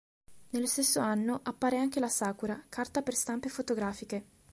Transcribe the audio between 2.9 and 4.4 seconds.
per stampe fotografiche.